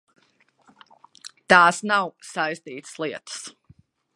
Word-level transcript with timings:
Tās 1.53 1.81
nav 1.91 2.09
saistītas 2.33 2.99
lietas. 3.05 3.41